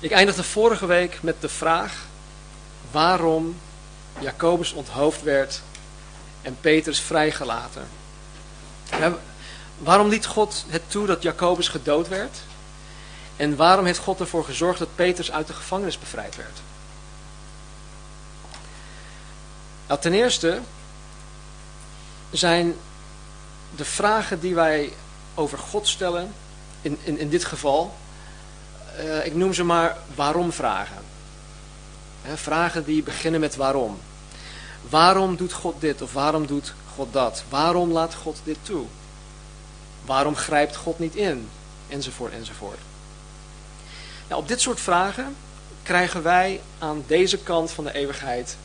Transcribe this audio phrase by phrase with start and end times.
[0.00, 2.06] Ik eindigde vorige week met de vraag
[2.90, 3.60] waarom
[4.18, 5.60] Jacobus onthoofd werd
[6.42, 7.88] en Petrus vrijgelaten.
[9.78, 12.38] waarom liet God het toe dat Jacobus gedood werd?
[13.36, 16.58] En waarom heeft God ervoor gezorgd dat Petrus uit de gevangenis bevrijd werd?
[19.86, 20.60] Nou, ten eerste
[22.30, 22.74] zijn
[23.76, 24.92] de vragen die wij
[25.34, 26.34] over God stellen,
[26.82, 27.96] in, in, in dit geval,
[28.98, 31.02] uh, ik noem ze maar waarom vragen.
[32.34, 33.98] vragen die beginnen met waarom.
[34.88, 37.42] Waarom doet God dit of waarom doet God dat?
[37.48, 38.84] Waarom laat God dit toe?
[40.04, 41.48] Waarom grijpt God niet in?
[41.88, 42.78] Enzovoort, enzovoort.
[44.28, 45.36] Nou, op dit soort vragen
[45.82, 48.56] krijgen wij aan deze kant van de eeuwigheid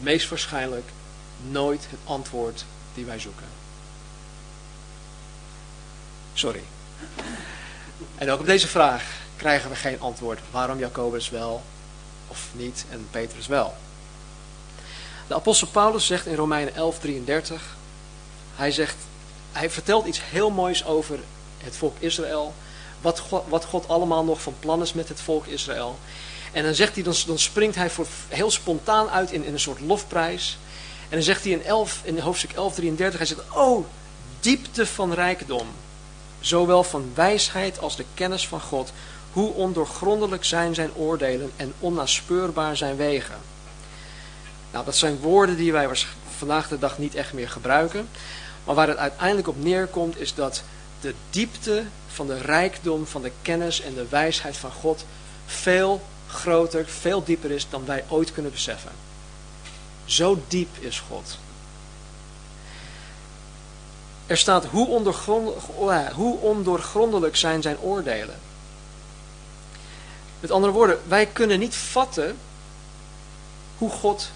[0.00, 0.88] meest waarschijnlijk
[1.50, 3.46] nooit het antwoord die wij zoeken.
[6.32, 6.62] Sorry.
[8.16, 9.04] En ook op deze vraag
[9.38, 10.40] krijgen we geen antwoord.
[10.50, 11.62] Waarom Jacobus wel
[12.28, 13.74] of niet en Petrus wel?
[15.26, 17.54] De apostel Paulus zegt in Romeinen 11:33,
[18.54, 18.96] hij zegt,
[19.52, 21.18] hij vertelt iets heel moois over
[21.58, 22.54] het volk Israël,
[23.00, 25.98] wat God, wat God allemaal nog van plan is met het volk Israël.
[26.52, 29.80] En dan zegt hij, dan, dan springt hij voor, heel spontaan uit in, een soort
[29.80, 30.58] lofprijs.
[31.02, 32.56] En dan zegt hij in, 11, in hoofdstuk 11:33,
[33.16, 33.86] hij zegt, oh,
[34.40, 35.68] diepte van rijkdom,
[36.40, 38.92] zowel van wijsheid als de kennis van God,
[39.32, 43.36] hoe ondoorgrondelijk zijn zijn oordelen en onnaspeurbaar zijn wegen.
[44.72, 45.88] Nou, dat zijn woorden die wij
[46.36, 48.08] vandaag de dag niet echt meer gebruiken.
[48.64, 50.62] Maar waar het uiteindelijk op neerkomt is dat
[51.00, 55.04] de diepte van de rijkdom van de kennis en de wijsheid van God
[55.46, 58.92] veel groter, veel dieper is dan wij ooit kunnen beseffen.
[60.04, 61.38] Zo diep is God.
[64.26, 68.38] Er staat hoe, ondoorgrondelijk, hoe ondoorgrondelijk zijn zijn oordelen.
[70.40, 72.38] Met andere woorden, wij kunnen niet vatten
[73.78, 74.30] hoe God,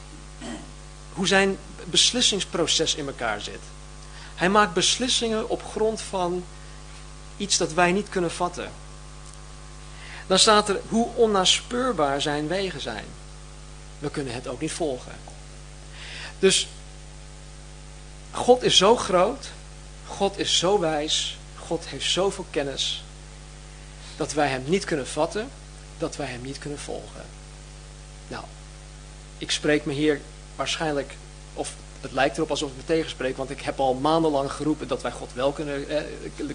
[1.12, 3.60] hoe zijn beslissingsproces in elkaar zit.
[4.34, 6.44] Hij maakt beslissingen op grond van
[7.37, 8.71] iets dat wij niet kunnen vatten.
[10.26, 13.05] Dan staat er hoe onnaspeurbaar zijn wegen zijn.
[13.99, 15.12] We kunnen het ook niet volgen.
[16.38, 16.69] Dus
[18.31, 19.50] God is zo groot,
[20.06, 23.05] God is zo wijs, God heeft zoveel kennis,
[24.16, 25.50] dat wij hem niet kunnen vatten,
[26.02, 27.24] dat wij hem niet kunnen volgen.
[28.28, 28.44] Nou,
[29.38, 30.20] ik spreek me hier
[30.56, 31.16] waarschijnlijk,
[31.54, 35.02] of het lijkt erop alsof ik me tegenspreek, want ik heb al maandenlang geroepen dat
[35.02, 36.02] wij God wel kunnen, eh,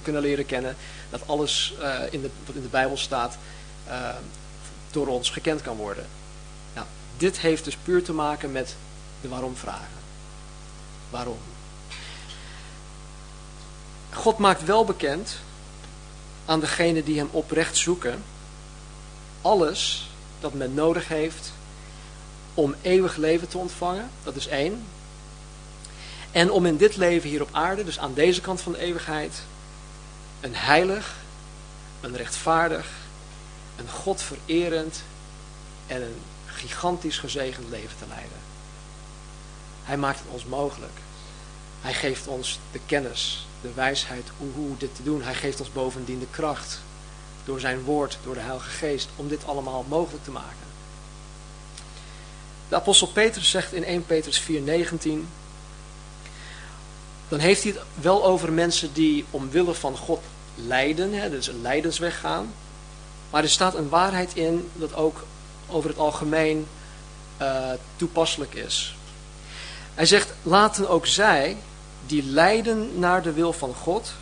[0.01, 0.75] kunnen leren kennen.
[1.09, 3.37] Dat alles eh, in de, wat in de Bijbel staat
[3.87, 4.09] uh,
[4.91, 6.07] door ons gekend kan worden.
[6.73, 6.87] Nou,
[7.17, 8.75] dit heeft dus puur te maken met
[9.21, 9.97] de waarom vragen.
[11.09, 11.37] Waarom?
[14.13, 15.37] God maakt wel bekend
[16.45, 18.23] aan degenen die hem oprecht zoeken
[19.41, 20.09] alles
[20.39, 21.51] dat men nodig heeft
[22.53, 24.09] om eeuwig leven te ontvangen.
[24.23, 24.85] Dat is één.
[26.31, 29.41] En om in dit leven hier op aarde, dus aan deze kant van de eeuwigheid,
[30.39, 31.15] een heilig,
[32.01, 32.87] een rechtvaardig,
[33.75, 35.03] een God vererend
[35.87, 36.15] en een
[36.45, 38.37] gigantisch gezegend leven te leiden.
[39.83, 40.99] Hij maakt het ons mogelijk.
[41.81, 45.21] Hij geeft ons de kennis, de wijsheid hoe dit te doen.
[45.21, 46.79] Hij geeft ons bovendien de kracht
[47.47, 50.67] door zijn woord, door de Heilige Geest, om dit allemaal mogelijk te maken.
[52.69, 55.27] De apostel Petrus zegt in 1 Petrus 4:19,
[57.27, 60.19] dan heeft hij het wel over mensen die omwille van God
[60.55, 62.53] lijden, hè, dus een lijdensweg gaan.
[63.29, 65.23] Maar er staat een waarheid in dat ook
[65.67, 66.67] over het algemeen
[67.41, 68.95] uh, toepasselijk is.
[69.93, 71.57] Hij zegt, laten ook zij
[72.05, 74.13] die lijden naar de wil van God,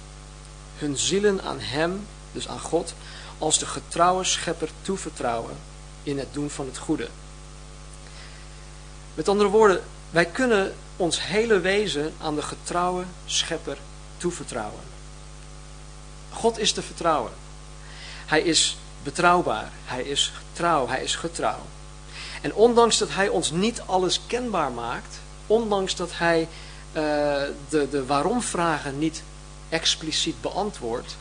[0.77, 2.93] hun zielen aan hem, dus aan God,
[3.37, 5.55] als de getrouwe schepper toevertrouwen
[6.03, 7.07] in het doen van het goede.
[9.13, 13.77] Met andere woorden, wij kunnen ons hele wezen aan de getrouwe schepper
[14.17, 14.81] toevertrouwen.
[16.31, 17.31] God is te vertrouwen.
[18.25, 19.71] Hij is betrouwbaar.
[19.85, 20.87] Hij is trouw.
[20.87, 21.59] Hij is getrouw.
[22.41, 27.01] En ondanks dat hij ons niet alles kenbaar maakt, ondanks dat hij uh,
[27.69, 29.23] de, de waarom-vragen niet
[29.69, 31.15] expliciet beantwoordt,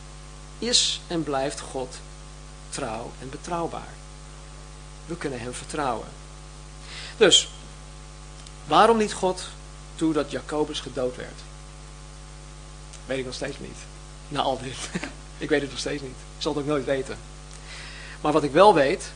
[0.68, 1.96] is en blijft God
[2.68, 3.92] trouw en betrouwbaar.
[5.06, 6.08] We kunnen hem vertrouwen.
[7.16, 7.48] Dus,
[8.66, 9.48] waarom niet God
[9.94, 11.40] toe dat Jacobus gedood werd?
[13.06, 13.76] Weet ik nog steeds niet.
[14.28, 14.90] Na al dit.
[15.38, 16.16] ik weet het nog steeds niet.
[16.36, 17.18] Ik zal het ook nooit weten.
[18.20, 19.12] Maar wat ik wel weet,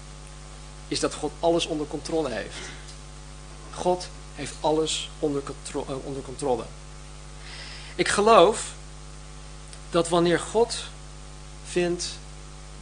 [0.89, 2.59] is dat God alles onder controle heeft.
[3.75, 5.43] God heeft alles onder,
[5.73, 6.65] eh, onder controle.
[7.95, 8.73] Ik geloof
[9.91, 10.85] dat wanneer God
[11.71, 12.07] vindt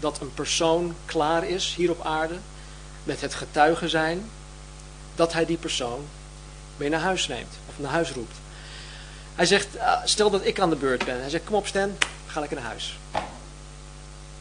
[0.01, 2.39] dat een persoon klaar is hier op aarde
[3.05, 4.31] met het getuigen zijn,
[5.15, 6.05] dat hij die persoon
[6.77, 8.37] mee naar huis neemt of naar huis roept.
[9.35, 11.21] Hij zegt, ah, stel dat ik aan de beurt ben.
[11.21, 11.97] Hij zegt, kom op Stan,
[12.27, 12.99] ga lekker naar huis.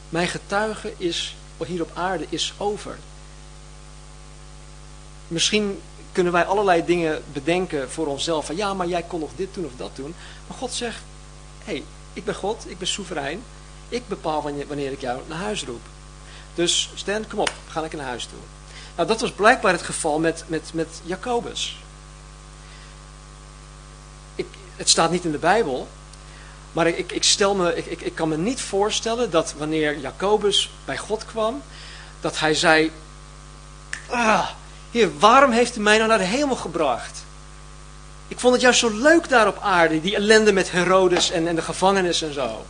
[0.10, 2.98] Mijn getuige is, hier op aarde is over.
[5.28, 5.82] Misschien
[6.12, 8.46] kunnen wij allerlei dingen bedenken voor onszelf.
[8.46, 10.16] Van ja, maar jij kon nog dit doen of dat doen.
[10.48, 11.02] Maar God zegt,
[11.64, 11.84] hé, hey,
[12.14, 13.44] ik ben God, ik ben soeverein.
[13.90, 15.82] Ik bepaal wanneer, ik jou naar huis roep.
[16.54, 18.40] Dus Stan, kom op, ga lekker naar huis toe.
[18.96, 21.78] Nou, dat was blijkbaar het geval met, met, met Jacobus.
[24.36, 25.88] Ik, het staat niet in de Bijbel,
[26.72, 30.98] maar ik, ik, stel me, ik, ik, kan me niet voorstellen dat wanneer Jacobus bij
[30.98, 31.62] God kwam,
[32.20, 32.92] dat hij zei,
[34.10, 34.48] ah,
[35.20, 37.24] waarom heeft u mij nou naar de hemel gebracht?
[38.28, 41.56] Ik vond het juist zo leuk daar op aarde, die ellende met Herodes en, en
[41.56, 42.66] de gevangenis en zo.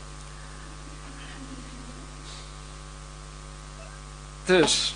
[4.45, 4.95] Dus.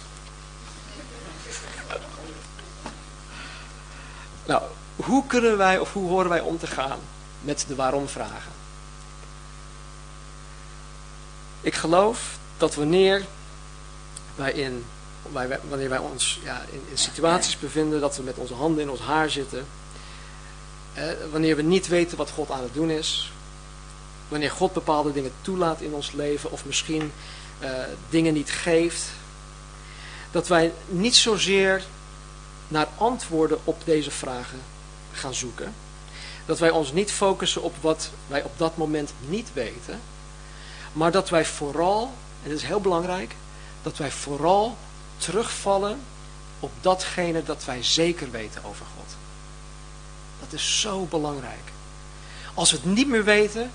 [4.46, 4.64] Nou,
[4.96, 7.00] hoe kunnen wij of hoe horen wij om te gaan
[7.42, 8.52] met de waarom vragen?
[11.62, 13.26] Ik geloof dat wanneer
[14.36, 14.86] wij in
[15.70, 19.00] wanneer wij ons ja, in, in, situaties bevinden dat we met onze handen in ons
[19.00, 19.66] haar zitten,
[20.94, 23.32] eh, wanneer we niet weten wat God aan het doen is,
[24.28, 27.12] wanneer God bepaalde dingen toelaat in ons leven of misschien
[27.60, 27.72] eh,
[28.10, 29.06] dingen niet geeft,
[30.32, 31.84] dat wij niet zozeer
[32.68, 34.60] naar antwoorden op deze vragen
[35.12, 35.74] gaan zoeken.
[36.46, 40.00] Dat wij ons niet focussen op wat wij op dat moment niet weten.
[40.94, 43.36] Maar dat wij vooral, en dat is heel belangrijk,
[43.82, 44.78] dat wij vooral
[45.18, 46.00] terugvallen
[46.60, 49.16] op datgene dat wij zeker weten over God.
[50.40, 51.72] Dat is zo belangrijk.
[52.54, 53.72] Als we het niet meer weten,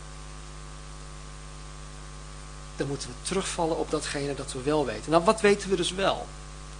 [2.76, 5.10] dan moeten we terugvallen op datgene dat we wel weten.
[5.10, 6.26] Nou, wat weten we dus wel?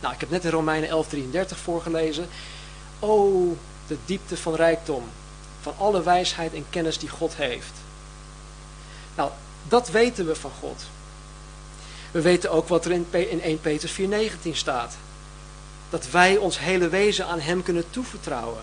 [0.01, 2.29] Nou, ik heb net in Romeinen 11:33 voorgelezen.
[2.99, 3.57] Oh,
[3.87, 5.05] de diepte van rijkdom,
[5.61, 7.73] van alle wijsheid en kennis die God heeft.
[9.15, 9.31] Nou,
[9.69, 10.83] dat weten we van God.
[12.11, 14.97] We weten ook wat er in 1 Petrus 4:19 staat.
[15.91, 18.63] Dat wij ons hele wezen aan hem kunnen toevertrouwen.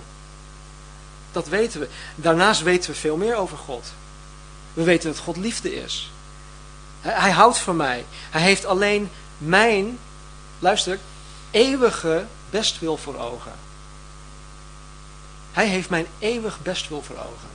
[1.32, 1.88] Dat weten we.
[2.16, 3.94] Daarnaast weten we veel meer over God.
[4.74, 6.12] We weten dat God liefde is.
[7.02, 8.06] Hij houdt van mij.
[8.30, 10.00] Hij heeft alleen mijn,
[10.60, 11.00] luister,
[11.52, 13.52] eeuwige bestwil voor ogen.
[15.52, 17.50] Hij heeft mijn eeuwig bestwil voor ogen.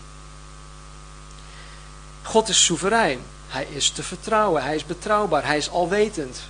[2.22, 3.20] God is soeverein.
[3.48, 4.62] Hij is te vertrouwen.
[4.62, 5.44] Hij is betrouwbaar.
[5.44, 6.40] Hij is alwetend.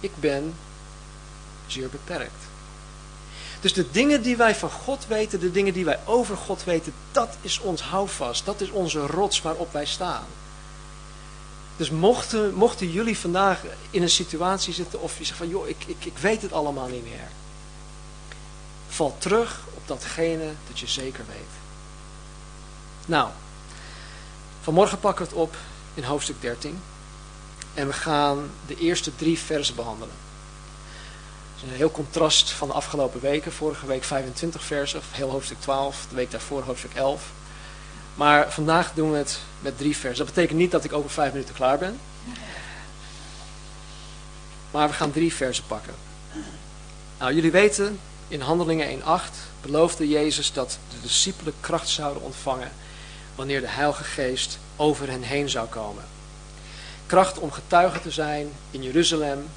[0.00, 0.54] Ik ben
[1.66, 2.48] zeer beperkt.
[3.60, 6.92] Dus de dingen die wij van God weten, de dingen die wij over God weten,
[7.12, 8.44] dat is ons houvast.
[8.44, 10.24] Dat is onze rots waarop wij staan.
[11.80, 15.76] Dus mochten, mochten jullie vandaag in een situatie zitten of je zegt van joh, ik,
[15.86, 17.28] ik, ik weet het allemaal niet meer.
[18.88, 21.50] Val terug op datgene dat je zeker weet.
[23.06, 23.28] Nou,
[24.62, 25.56] vanmorgen pakken we het op
[25.94, 26.82] in hoofdstuk 13.
[27.74, 30.14] En we gaan de eerste drie versen behandelen.
[31.56, 33.52] Is een heel contrast van de afgelopen weken.
[33.52, 36.06] Vorige week 25 versen, heel hoofdstuk 12.
[36.08, 37.22] De week daarvoor hoofdstuk 11.
[38.14, 40.24] Maar vandaag doen we het met drie versen.
[40.24, 42.00] Dat betekent niet dat ik over vijf minuten klaar ben.
[44.70, 45.94] Maar we gaan drie versen pakken.
[47.18, 49.04] Nou, jullie weten, in Handelingen 1.8
[49.62, 52.72] beloofde Jezus dat de discipelen kracht zouden ontvangen
[53.34, 56.04] wanneer de Heilige Geest over hen heen zou komen.
[57.06, 59.48] Kracht om getuige te zijn in Jeruzalem,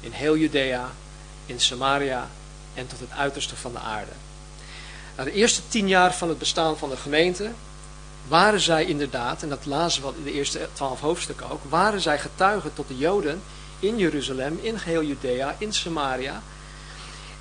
[0.00, 0.90] in heel Judea,
[1.46, 2.28] in Samaria
[2.74, 4.12] en tot het uiterste van de aarde.
[5.16, 7.50] Na de eerste tien jaar van het bestaan van de gemeente
[8.30, 12.18] waren zij inderdaad, en dat lazen we in de eerste twaalf hoofdstukken ook, waren zij
[12.18, 13.42] getuigen tot de Joden
[13.78, 16.42] in Jeruzalem, in geheel Judea, in Samaria.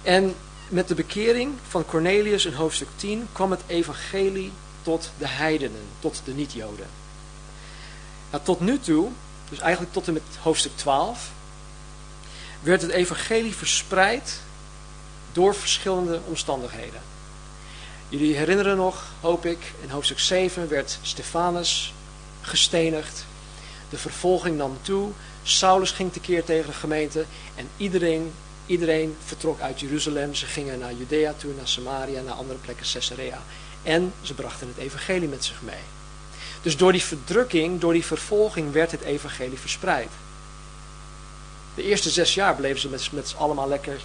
[0.01, 0.35] En
[0.67, 6.21] met de bekering van Cornelius in hoofdstuk 10 kwam het evangelie tot de heidenen, tot
[6.25, 6.87] de niet-Joden.
[8.31, 9.09] Nou, tot nu toe,
[9.49, 11.31] dus eigenlijk tot en met hoofdstuk 12,
[12.61, 14.39] werd het evangelie verspreid
[15.31, 17.01] door verschillende omstandigheden.
[18.09, 21.93] Jullie herinneren nog, hoop ik, in hoofdstuk 7 werd Stefanus
[22.41, 23.25] gestenigd.
[23.89, 25.11] De vervolging nam toe.
[25.43, 27.25] Saulus ging tekeer tegen de gemeente.
[27.55, 28.33] En iedereen,
[28.65, 30.35] iedereen vertrok uit Jeruzalem.
[30.35, 33.41] Ze gingen naar Judea toe, naar Samaria, naar andere plekken, Caesarea.
[33.83, 35.83] En ze brachten het evangelie met zich mee.
[36.61, 40.09] Dus door die verdrukking, door die vervolging werd het evangelie verspreid.
[41.75, 44.01] De eerste zes jaar bleven ze met, met allemaal lekker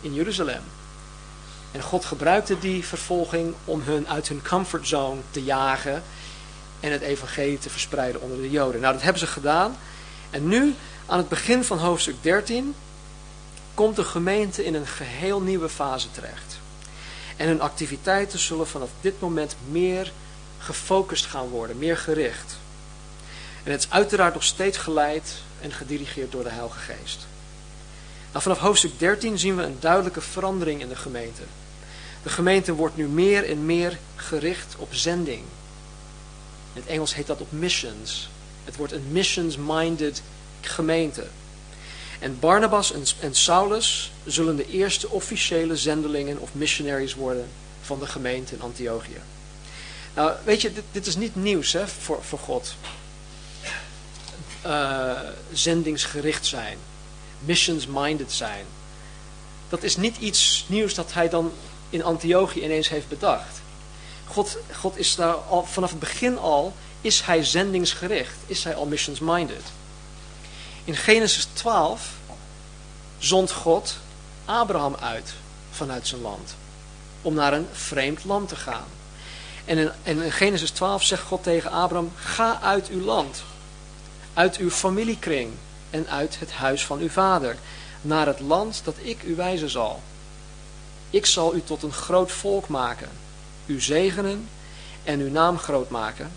[0.00, 0.62] in Jeruzalem.
[1.72, 6.02] En God gebruikte die vervolging om hun uit hun comfortzone te jagen
[6.80, 8.80] en het evangelie te verspreiden onder de Joden.
[8.80, 9.76] Nou, dat hebben ze gedaan.
[10.30, 10.74] En nu
[11.06, 12.74] Aan het begin van hoofdstuk 13
[13.74, 16.60] komt de gemeente in een geheel nieuwe fase terecht.
[17.36, 20.12] En hun activiteiten zullen vanaf dit moment meer
[20.58, 22.56] gefocust gaan worden, meer gericht.
[23.62, 27.26] En het is uiteraard nog steeds geleid en gedirigeerd door de Heilige Geest.
[28.30, 31.42] Nou, vanaf hoofdstuk 13 zien we een duidelijke verandering in de gemeente.
[32.22, 35.42] De gemeente wordt nu meer en meer gericht op zending.
[36.72, 38.28] In het Engels heet dat op missions.
[38.64, 40.22] Het wordt een missions-minded
[40.60, 41.26] gemeente.
[42.18, 47.48] En Barnabas en, Saulus zullen de eerste officiële zendelingen of missionaries worden
[47.82, 49.20] van de gemeente in Antiochië.
[50.14, 52.74] Nou, weet je, dit, dit is niet nieuws hè, voor, voor God.
[54.66, 55.20] Uh,
[55.52, 56.78] zendingsgericht zijn,
[57.38, 58.64] missions-minded zijn.
[59.68, 61.52] Dat is niet iets nieuws dat hij dan
[61.92, 63.60] in Antiochië ineens heeft bedacht.
[64.26, 68.86] God, God is daar al vanaf het begin al, is hij zendingsgericht, is hij al
[68.86, 69.62] missions-minded.
[70.84, 72.10] In Genesis 12
[73.18, 73.96] zond God
[74.44, 75.32] Abraham uit
[75.70, 76.54] vanuit zijn land.
[77.22, 78.86] Om naar een vreemd land te gaan.
[79.64, 83.42] En in, in Genesis 12 zegt God tegen Abraham, ga uit uw land.
[84.34, 85.52] Uit uw familiekring
[85.90, 87.56] en uit het huis van uw vader.
[88.00, 90.02] Naar het land dat ik u wijzen zal.
[91.12, 93.08] Ik zal u tot een groot volk maken.
[93.66, 94.48] U zegenen
[95.04, 96.32] en uw naam groot maken.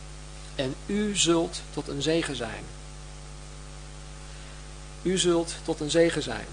[0.56, 2.64] En u zult tot een zegen zijn.
[5.02, 6.46] U zult tot een zegen zijn.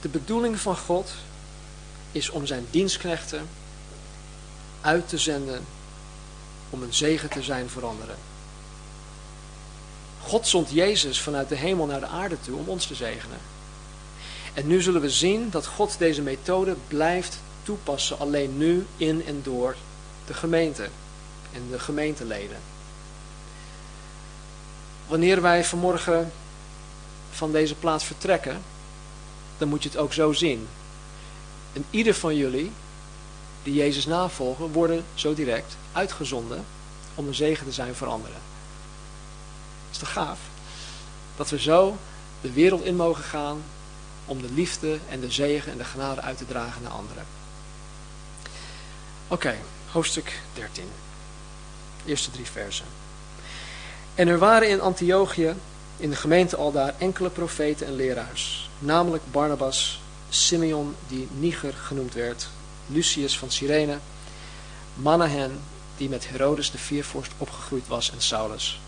[0.00, 1.12] De bedoeling van God
[2.12, 3.48] is om zijn dienstknechten
[4.80, 5.64] uit te zenden
[6.70, 8.16] om een zegen te zijn voor anderen.
[10.22, 13.38] God zond Jezus vanuit de hemel naar de aarde toe om ons te zegenen.
[14.54, 19.40] En nu zullen we zien dat God deze methode blijft toepassen, alleen nu in en
[19.42, 19.76] door
[20.26, 20.88] de gemeente
[21.52, 22.56] en de gemeenteleden.
[25.06, 26.32] Wanneer wij vanmorgen
[27.30, 28.62] van deze plaats vertrekken,
[29.58, 30.68] dan moet je het ook zo zien.
[31.72, 32.72] En ieder van jullie
[33.62, 36.64] die Jezus navolgen, worden zo direct uitgezonden
[37.14, 38.38] om een zegen te zijn voor anderen.
[39.90, 40.38] Is toch gaaf?
[41.36, 41.96] Dat we zo
[42.40, 43.62] de wereld in mogen gaan
[44.30, 47.24] om de liefde en de zegen en de genade uit te dragen naar anderen.
[49.28, 49.54] Oké,
[49.90, 50.84] hoofdstuk 13.
[52.06, 52.84] Eerste drie versen.
[54.14, 55.54] En er waren in Antiochië,
[55.96, 58.70] in de gemeente al daar, enkele profeten en leraars.
[58.78, 62.48] Namelijk Barnabas, Simeon, die Niger genoemd werd,
[62.86, 63.98] Lucius van Cyrene,
[64.94, 65.60] Manahen,
[65.96, 68.80] die met Herodes de viervorst opgegroeid was, en Saulus.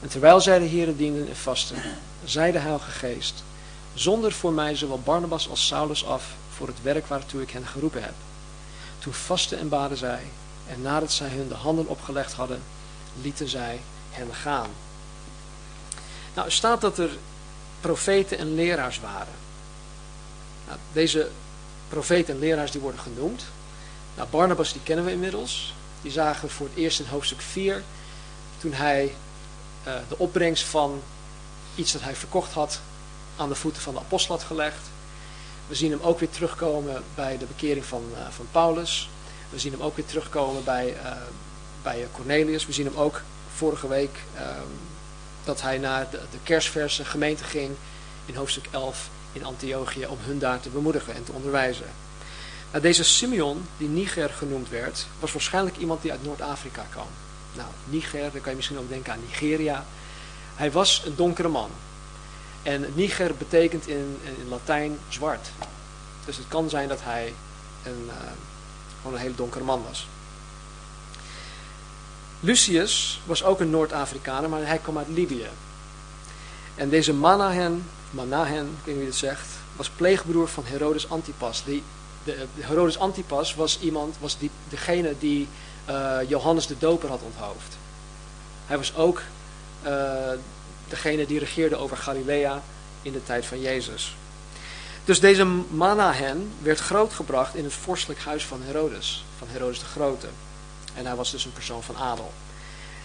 [0.00, 1.76] En terwijl zij de heren dienden en vasten,
[2.24, 3.42] zei de Heilige Geest,
[3.94, 8.02] zonder voor mij zowel Barnabas als Saulus af voor het werk waartoe ik hen geroepen
[8.02, 8.14] heb.
[8.98, 10.22] Toen vasten en baden zij,
[10.66, 12.62] en nadat zij hun de handen opgelegd hadden,
[13.22, 13.80] lieten zij
[14.10, 14.70] hen gaan.
[16.34, 17.10] Nou, er staat dat er
[17.80, 19.34] profeten en leraars waren.
[20.66, 21.30] Nou, deze
[21.88, 23.44] profeten en leraars die worden genoemd.
[24.16, 25.74] Nou, Barnabas die kennen we inmiddels.
[26.02, 27.82] Die zagen voor het eerst in hoofdstuk 4.
[28.58, 29.14] Toen hij
[29.86, 31.02] uh, de opbrengst van
[31.74, 32.80] iets dat hij verkocht had
[33.38, 34.80] aan de voeten van de apostel had gelegd.
[35.66, 39.10] We zien hem ook weer terugkomen bij de bekering van, uh, van Paulus.
[39.50, 41.12] We zien hem ook weer terugkomen bij, uh,
[41.82, 42.66] bij Cornelius.
[42.66, 43.22] We zien hem ook
[43.54, 44.18] vorige week
[45.44, 47.70] dat hij naar de, de kerstverse gemeente ging
[48.26, 51.86] in hoofdstuk 11 in Antiochië om hun daar te bemoedigen en te onderwijzen.
[52.70, 57.06] Nou, deze Simeon, die Niger genoemd werd, was waarschijnlijk iemand die uit Noord-Afrika kwam.
[57.54, 59.84] Nou, Niger, dan kan je misschien ook denken aan Nigeria.
[60.54, 61.70] Hij was een donkere man.
[62.62, 65.50] En Niger betekent in, in Latijn zwart.
[66.24, 67.34] Dus het kan zijn dat hij
[67.84, 68.14] een, uh,
[68.96, 70.08] gewoon een hele donkere man was.
[72.40, 75.48] Lucius was ook een Noord-Afrikaner, maar hij kwam uit Libië.
[76.74, 81.64] En deze Manahen Manahen, ik weet niet wie het zegt, was pleegbroer van Herodes Antipas.
[81.64, 81.82] Die,
[82.24, 85.48] de, de Herodes Antipas was iemand, was die, degene die
[85.88, 87.76] uh, Johannes de Doper had onthoofd.
[88.66, 89.22] Hij was ook
[89.84, 89.90] uh,
[90.88, 92.62] degene die regeerde over Galilea
[93.02, 94.16] in de tijd van Jezus.
[95.04, 100.28] Dus deze Manahen werd grootgebracht in het vorstelijk huis van Herodes, van Herodes de Grote.
[100.94, 102.32] En hij was dus een persoon van adel.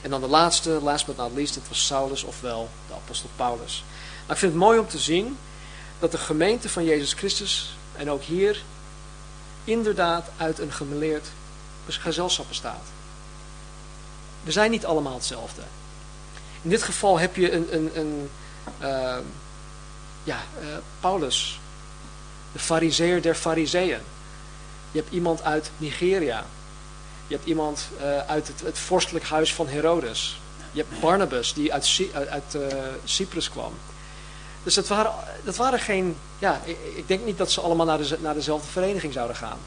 [0.01, 3.83] En dan de laatste, last but not least, dat was Saulus, ofwel de apostel Paulus.
[4.25, 5.37] Maar ik vind het mooi om te zien
[5.99, 8.63] dat de gemeente van Jezus Christus, en ook hier,
[9.63, 11.27] inderdaad uit een gemeleerd
[11.87, 12.85] gezelschap bestaat.
[14.43, 15.61] We zijn niet allemaal hetzelfde.
[16.63, 18.29] In dit geval heb je een, een, een
[18.81, 19.17] uh,
[20.23, 20.67] ja, uh,
[20.99, 21.59] Paulus,
[22.51, 24.01] de fariseer der fariseeën.
[24.91, 26.45] Je hebt iemand uit Nigeria.
[27.27, 30.41] Je hebt iemand uh, uit het, het vorstelijk huis van Herodes.
[30.71, 32.67] Je hebt Barnabas die uit, uit, uh,
[33.03, 33.73] Cyprus kwam.
[34.63, 35.11] Dus dat waren,
[35.43, 38.67] dat waren geen, ja, ik, ik, denk niet dat ze allemaal naar, de, naar dezelfde
[38.67, 39.57] vereniging zouden gaan.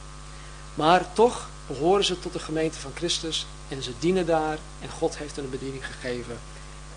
[0.75, 5.19] Maar toch behoren ze tot de gemeente van Christus en ze dienen daar en God
[5.19, 6.39] heeft hen een bediening gegeven.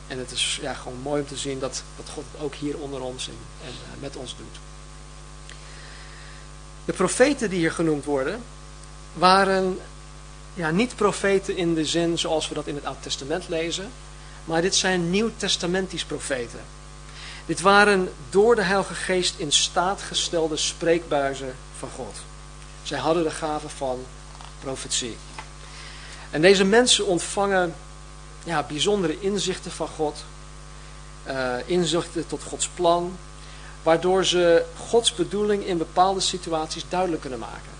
[0.09, 2.77] En het is ja, gewoon mooi om te zien dat, dat God het ook hier
[2.77, 4.59] onder ons en, en uh, met ons doet.
[6.85, 8.41] De profeten die hier genoemd worden,
[9.13, 9.79] waren
[10.53, 13.91] ja, niet profeten in de zin zoals we dat in het Oude Testament lezen,
[14.45, 16.59] maar dit zijn nieuw-testamentisch profeten.
[17.45, 22.15] Dit waren door de Heilige Geest in staat gestelde spreekbuizen van God.
[22.83, 24.05] Zij hadden de gave van
[24.59, 25.17] profetie.
[26.31, 27.73] En deze mensen ontvangen
[28.49, 30.23] ja, bijzondere inzichten van God,
[31.27, 33.17] uh, inzichten tot Gods plan,
[33.83, 37.71] waardoor ze Gods bedoeling in bepaalde situaties duidelijk kunnen maken.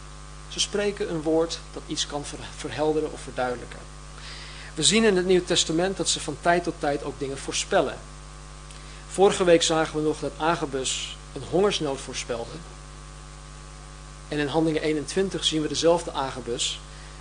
[0.47, 2.23] Ze spreken een woord dat iets kan
[2.55, 3.79] verhelderen of verduidelijken.
[4.73, 7.97] We zien in het Nieuwe Testament dat ze van tijd tot tijd ook dingen voorspellen.
[9.07, 12.51] Vorige week zagen we nog dat Agabus een hongersnood voorspelde.
[14.27, 16.79] En in Handelingen 21 zien we dezelfde Agabus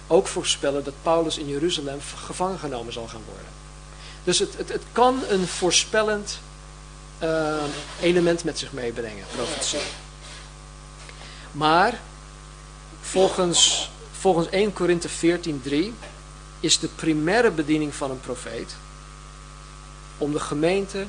[0.09, 3.47] ook voorspellen dat Paulus in Jeruzalem gevangen genomen zal gaan worden.
[4.25, 6.41] Dus het, het, het kan een voorspellend
[7.23, 7.63] uh,
[8.01, 9.79] element met zich meebrengen, profetie.
[11.53, 12.01] Maar
[13.01, 15.75] volgens, volgens 1 Korinthe 14:3
[16.61, 18.77] is de primaire bediening van een profeet
[20.19, 21.07] om de gemeente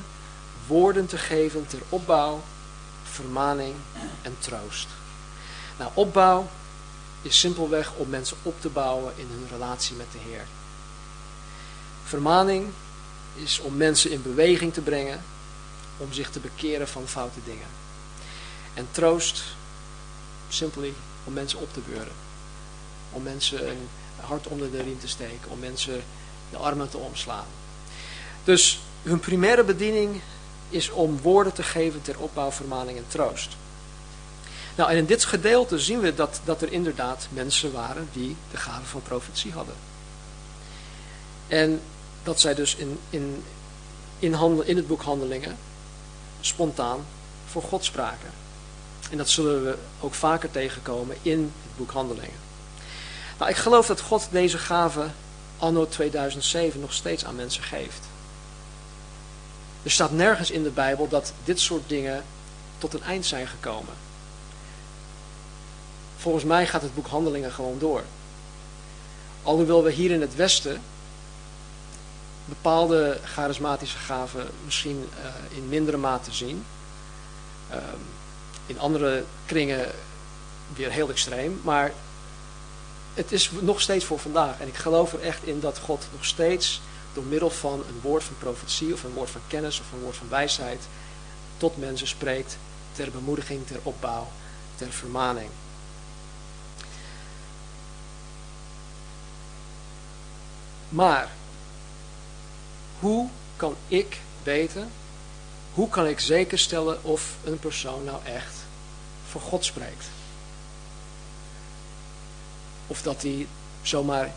[0.66, 2.42] woorden te geven ter opbouw,
[3.02, 3.74] vermaning
[4.22, 4.88] en troost.
[5.78, 6.48] Nou, opbouw
[7.22, 10.46] is simpelweg om mensen op te bouwen in hun relatie met de Heer.
[12.04, 12.68] Vermaning
[13.34, 15.22] is om mensen in beweging te brengen,
[15.96, 17.66] om zich te bekeren van foute dingen.
[18.74, 19.42] En troost,
[20.48, 20.92] simply
[21.24, 22.12] om mensen op te beuren.
[23.12, 23.88] Om mensen een
[24.20, 26.02] hart onder de riem te steken, om mensen
[26.50, 27.46] de armen te omslaan.
[28.44, 30.20] Dus hun primaire bediening
[30.68, 33.56] is om woorden te geven ter opbouw, vermaning en troost.
[34.80, 38.56] Nou, en in dit gedeelte zien we dat, dat er inderdaad mensen waren die de
[38.56, 39.74] gave van profetie hadden.
[41.48, 41.80] En
[42.22, 43.44] dat zij dus in, in,
[44.18, 45.56] in, handel, in het boek Handelingen
[46.40, 47.06] spontaan
[47.46, 48.30] voor God spraken.
[49.10, 52.38] En dat zullen we ook vaker tegenkomen in het boek Handelingen.
[53.38, 55.06] Nou, ik geloof dat God deze gave
[55.58, 58.04] anno 2007 nog steeds aan mensen geeft.
[59.82, 62.24] Er staat nergens in de Bijbel dat dit soort dingen
[62.78, 64.08] tot een eind zijn gekomen.
[66.20, 68.02] Volgens mij gaat het boek Handelingen gewoon door.
[69.42, 70.82] Alhoewel we hier in het Westen
[72.44, 76.64] bepaalde charismatische gaven misschien uh, in mindere mate zien.
[77.72, 77.78] Um,
[78.66, 79.86] in andere kringen
[80.74, 81.60] weer heel extreem.
[81.64, 81.92] Maar
[83.14, 84.60] het is nog steeds voor vandaag.
[84.60, 86.80] En ik geloof er echt in dat God nog steeds
[87.12, 90.16] door middel van een woord van profetie of een woord van kennis of een woord
[90.16, 90.80] van wijsheid
[91.56, 92.56] tot mensen spreekt
[92.92, 94.28] ter bemoediging, ter opbouw,
[94.76, 95.50] ter vermaning.
[100.90, 101.28] Maar,
[102.98, 104.90] hoe kan ik weten,
[105.72, 108.54] hoe kan ik zeker stellen of een persoon nou echt
[109.30, 110.06] voor God spreekt?
[112.86, 113.46] Of dat hij
[113.82, 114.32] zomaar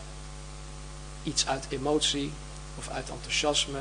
[1.22, 2.32] iets uit emotie
[2.78, 3.78] of uit enthousiasme,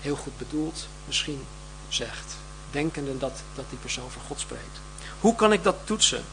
[0.00, 1.46] heel goed bedoeld, misschien
[1.88, 2.34] zegt.
[2.70, 4.80] Denkende dat, dat die persoon voor God spreekt.
[5.20, 6.24] Hoe kan ik dat toetsen?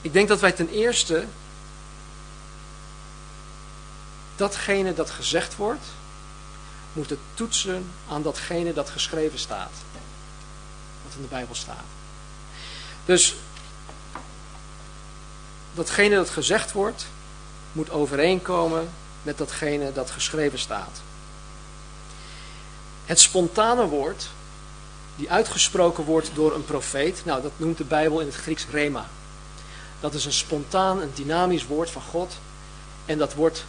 [0.00, 1.24] Ik denk dat wij ten eerste
[4.40, 5.84] datgene dat gezegd wordt,
[6.92, 9.70] moeten toetsen aan datgene dat geschreven staat.
[11.04, 11.84] Wat in de Bijbel staat.
[13.04, 13.34] Dus
[15.74, 17.06] datgene dat gezegd wordt,
[17.72, 18.88] moet overeenkomen
[19.22, 21.00] met datgene dat geschreven staat.
[23.04, 24.28] Het spontane woord,
[25.16, 29.08] die uitgesproken wordt door een profeet, nou dat noemt de Bijbel in het Grieks rema.
[30.00, 32.38] Dat is een spontaan, een dynamisch woord van God
[33.06, 33.64] en dat wordt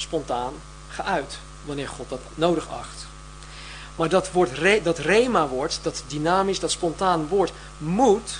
[0.00, 0.52] spontaan
[0.88, 3.06] geuit, wanneer God dat nodig acht.
[3.96, 8.38] Maar dat, woord, dat rema-woord, dat dynamisch, dat spontaan woord, moet,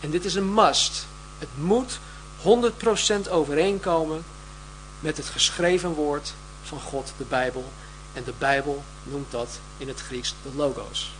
[0.00, 1.06] en dit is een must,
[1.38, 1.98] het moet
[3.26, 4.24] 100% overeenkomen
[5.00, 7.64] met het geschreven woord van God, de Bijbel.
[8.12, 11.12] En de Bijbel noemt dat in het Grieks de logos.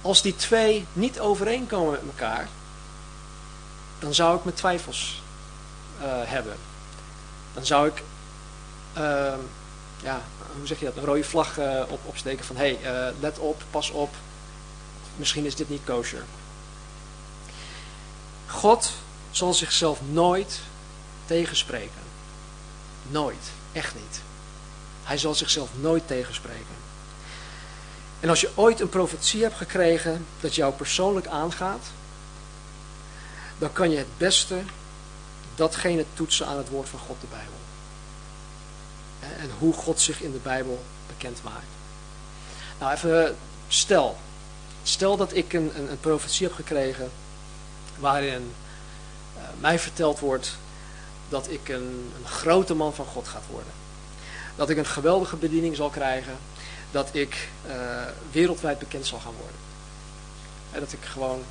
[0.00, 2.48] Als die twee niet overeenkomen met elkaar,
[3.98, 5.22] dan zou ik mijn twijfels
[6.00, 6.56] uh, hebben.
[7.54, 8.02] Dan zou ik
[10.02, 10.22] ja,
[10.56, 13.38] hoe zeg je dat, een rode vlag uh, op, opsteken van hé, hey, uh, let
[13.38, 14.14] op, pas op,
[15.16, 16.22] misschien is dit niet kosher.
[18.46, 18.90] God
[19.30, 20.60] zal zichzelf nooit
[21.26, 22.02] tegenspreken.
[23.08, 23.50] Nooit.
[23.72, 24.20] Echt niet.
[25.04, 26.82] Hij zal zichzelf nooit tegenspreken.
[28.20, 31.86] En als je ooit een profetie hebt gekregen dat jou persoonlijk aangaat,
[33.58, 34.62] dan kan je het beste
[35.54, 37.52] datgene toetsen aan het woord van God, de Bijbel.
[39.44, 41.72] En hoe God zich in de Bijbel bekend maakt.
[42.78, 43.36] Nou, even
[43.68, 44.16] stel.
[44.82, 47.10] Stel dat ik een, een, een profetie heb gekregen
[47.98, 48.54] waarin
[49.36, 50.56] uh, mij verteld wordt
[51.28, 53.72] dat ik een, een grote man van God gaat worden.
[54.56, 56.36] Dat ik een geweldige bediening zal krijgen.
[56.90, 57.74] Dat ik uh,
[58.32, 59.58] wereldwijd bekend zal gaan worden.
[60.72, 61.42] En dat ik gewoon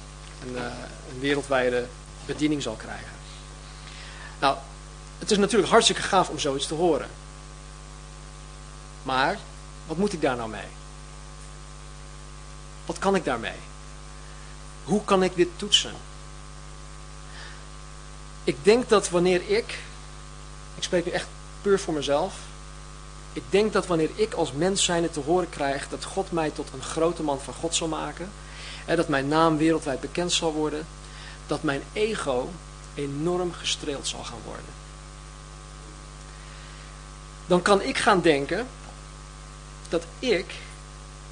[0.41, 0.61] een, uh,
[1.09, 1.85] een wereldwijde
[2.25, 3.11] bediening zal krijgen.
[4.39, 4.57] Nou,
[5.19, 7.07] het is natuurlijk hartstikke gaaf om zoiets te horen.
[9.03, 9.37] Maar,
[9.87, 10.67] wat moet ik daar nou mee?
[12.85, 13.57] Wat kan ik daarmee?
[14.83, 15.93] Hoe kan ik dit toetsen?
[18.43, 19.79] Ik denk dat wanneer ik,
[20.75, 21.27] ik spreek nu echt
[21.61, 22.33] puur voor mezelf,
[23.33, 26.69] ik denk dat wanneer ik als mens zijnde te horen krijg dat God mij tot
[26.73, 28.31] een grote man van God zal maken,
[28.85, 30.85] en dat mijn naam wereldwijd bekend zal worden,
[31.47, 32.49] dat mijn ego
[32.93, 34.65] enorm gestreeld zal gaan worden.
[37.45, 38.67] Dan kan ik gaan denken
[39.93, 40.53] dat ik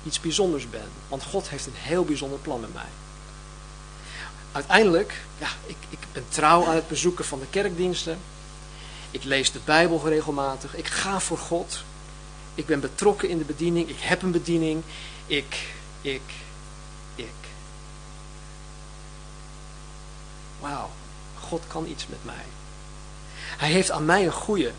[0.03, 0.89] iets bijzonders ben.
[1.07, 2.89] Want God heeft een heel bijzonder plan met mij.
[4.51, 8.19] Uiteindelijk, ja, ik, ik ben trouw aan het bezoeken van de kerkdiensten.
[9.11, 10.75] Ik lees de Bijbel regelmatig.
[10.75, 11.83] Ik ga voor God.
[12.55, 13.89] Ik ben betrokken in de bediening.
[13.89, 14.83] Ik heb een bediening.
[15.25, 15.67] Ik,
[16.01, 16.31] ik,
[17.15, 17.39] ik.
[20.59, 20.89] Wauw,
[21.39, 22.45] God kan iets met mij.
[23.57, 24.71] Hij heeft aan mij een goede.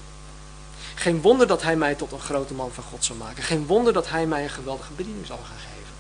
[1.03, 3.43] Geen wonder dat hij mij tot een grote man van God zal maken.
[3.43, 5.95] Geen wonder dat hij mij een geweldige bediening zal gaan geven.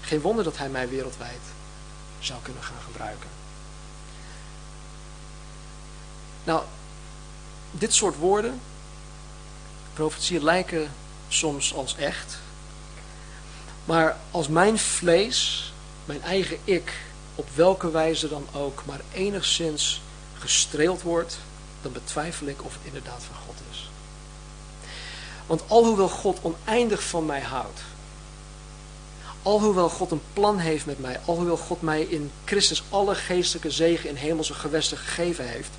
[0.00, 1.40] Geen wonder dat hij mij wereldwijd
[2.18, 3.28] zou kunnen gaan gebruiken.
[6.44, 6.62] Nou,
[7.70, 8.60] dit soort woorden,
[9.92, 10.92] profetieën lijken
[11.28, 12.38] soms als echt.
[13.84, 15.72] Maar als mijn vlees,
[16.04, 16.92] mijn eigen ik,
[17.34, 20.02] op welke wijze dan ook, maar enigszins
[20.38, 21.38] gestreeld wordt,
[21.92, 23.90] dan betwijfel ik of het inderdaad van God is.
[25.46, 27.80] Want alhoewel God oneindig van mij houdt,
[29.42, 34.08] alhoewel God een plan heeft met mij, alhoewel God mij in Christus alle geestelijke zegen
[34.08, 35.70] in hemelse gewesten gegeven heeft,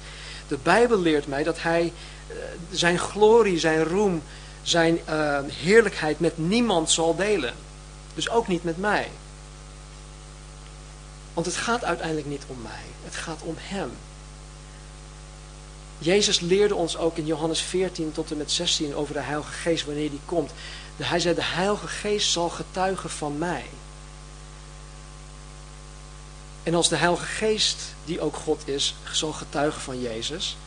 [0.48, 2.36] de Bijbel leert mij dat hij uh,
[2.72, 4.24] zijn glorie, zijn roem,
[4.62, 7.54] zijn uh, heerlijkheid met niemand zal delen.
[8.14, 9.10] Dus ook niet met mij.
[11.34, 13.92] Want het gaat uiteindelijk niet om mij, het gaat om hem.
[16.00, 19.86] Jezus leerde ons ook in Johannes 14 tot en met 16 over de Heilige Geest
[19.86, 20.52] wanneer die komt.
[20.96, 23.66] Hij zei, de Heilige Geest zal getuigen van mij.
[26.64, 30.58] En als de Heilige Geest, die ook God is, zal getuigen van Jezus,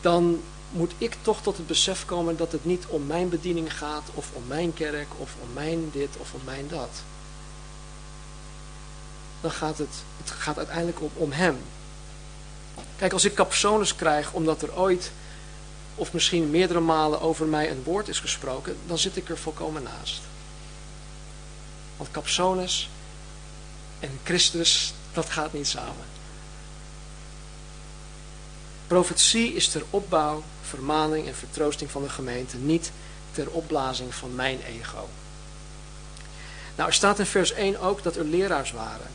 [0.00, 4.08] dan moet ik toch tot het besef komen dat het niet om mijn bediening gaat,
[4.14, 6.90] of om mijn kerk, of om mijn dit, of om mijn dat.
[9.40, 11.58] Dan gaat het, het gaat uiteindelijk om, om Hem.
[13.02, 15.10] Kijk, als ik capsones krijg omdat er ooit
[15.94, 19.82] of misschien meerdere malen over mij een woord is gesproken, dan zit ik er volkomen
[19.82, 20.20] naast.
[21.96, 22.90] Want capsones
[24.00, 26.04] en Christus, dat gaat niet samen.
[28.86, 32.92] Profetie is ter opbouw, vermaning en vertroosting van de gemeente, niet
[33.32, 35.08] ter opblazing van mijn ego.
[36.76, 39.10] Nou, er staat in vers 1 ook dat er leraars waren.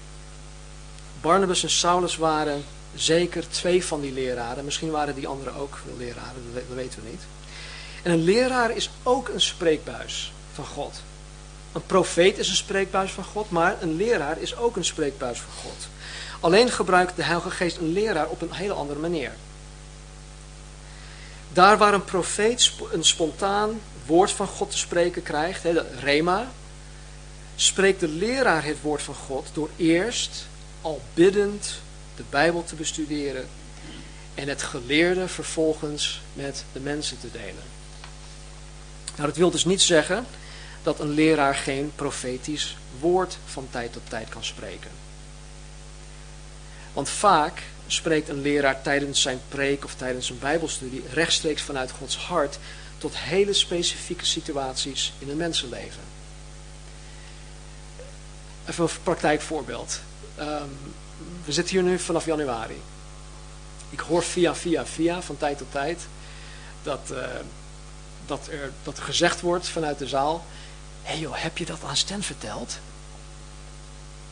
[1.21, 2.63] Barnabas en Saulus waren
[2.95, 4.65] zeker twee van die leraren.
[4.65, 7.21] Misschien waren die anderen ook leraren, dat weten we niet.
[8.04, 11.02] En een leraar is ook een spreekbuis van God.
[11.71, 15.54] Een profeet is een spreekbuis van God, maar een leraar is ook een spreekbuis van
[15.54, 15.88] God.
[16.39, 19.32] Alleen gebruikt de Heilige Geest een leraar op een hele andere manier.
[21.54, 26.47] Daar waar een profeet een spontaan woord van God te spreken krijgt, de rema,
[27.56, 30.47] spreekt de leraar het woord van God door eerst
[30.82, 31.82] al biddend
[32.18, 33.48] de Bijbel te bestuderen
[34.36, 37.64] en het geleerde vervolgens met de mensen te delen.
[39.16, 40.26] Nou, dat wil dus niet zeggen
[40.84, 44.92] dat een leraar geen profetisch woord van tijd tot tijd kan spreken.
[46.94, 52.18] Want vaak spreekt een leraar tijdens zijn preek of tijdens zijn bijbelstudie rechtstreeks vanuit Gods
[52.18, 52.60] hart
[52.98, 56.04] tot hele specifieke situaties in een mensenleven.
[58.70, 60.00] Even een praktijkvoorbeeld.
[60.40, 60.78] Um,
[61.46, 62.82] we zitten hier nu vanaf januari.
[63.90, 66.08] Ik hoor via, via, via van tijd tot tijd
[66.84, 67.18] dat, uh,
[68.26, 70.46] dat, er, dat gezegd wordt vanuit de zaal:
[71.04, 72.80] Hé joh, heb je dat aan Stan verteld?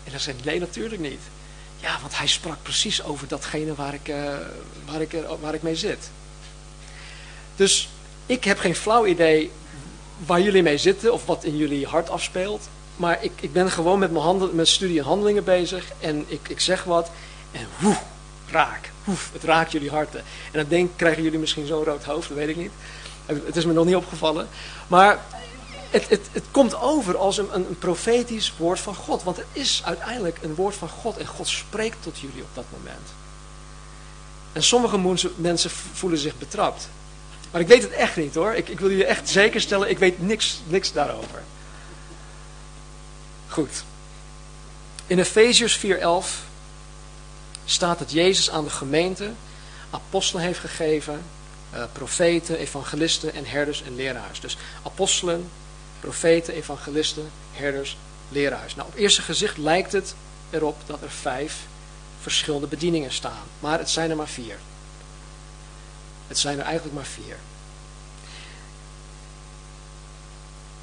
[0.04, 1.22] En dan zeg ik: Nee, natuurlijk niet.
[1.80, 4.38] Ja, want hij sprak precies over datgene waar ik, uh,
[4.86, 6.10] waar ik, uh, waar ik mee zit.
[7.56, 7.90] Dus
[8.26, 9.52] ik heb geen flauw idee
[10.18, 12.68] waar jullie mee zitten of wat in jullie hart afspeelt.
[12.96, 14.12] Maar ik, ik ben gewoon met
[14.54, 15.86] mijn, studie en handelingen bezig.
[16.00, 17.10] En ik, ik zeg wat.
[17.52, 17.98] En woe,
[18.50, 18.92] raak.
[19.04, 20.20] Woef, het raakt jullie harten.
[20.20, 22.72] En dan denk, krijgen jullie misschien zo'n rood hoofd, dat weet ik niet.
[23.26, 24.48] Het is me nog niet opgevallen.
[24.88, 25.20] Maar
[25.90, 29.24] het, het, het komt over als een, een, profetisch woord van God.
[29.24, 31.18] Want het is uiteindelijk een woord van God.
[31.18, 33.14] En God spreekt tot jullie op dat moment.
[34.54, 36.88] En sommige mensen voelen zich betrapt.
[37.52, 38.54] Maar ik weet het echt niet hoor.
[38.54, 41.44] Ik, ik wil jullie echt zeker stellen, ik weet niks, niks daarover.
[43.56, 43.84] Goed.
[45.08, 46.48] In Efeziërs 4:11
[47.66, 49.32] staat dat Jezus aan de gemeente
[49.90, 51.22] apostelen heeft gegeven,
[51.74, 54.40] uh, profeten, evangelisten en herders en leraars.
[54.40, 55.50] Dus apostelen,
[56.00, 57.98] profeten, evangelisten, herders,
[58.30, 58.76] leraars.
[58.76, 60.16] Nou, op eerste gezicht lijkt het
[60.50, 61.58] erop dat er vijf
[62.22, 63.44] verschillende bedieningen staan.
[63.60, 64.58] Maar het zijn er maar vier.
[66.28, 67.38] Het zijn er eigenlijk maar vier.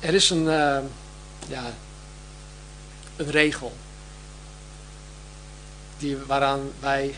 [0.00, 0.78] Er is een, uh,
[1.48, 1.74] ja,
[3.16, 3.72] een regel
[5.98, 7.14] die, waaraan wij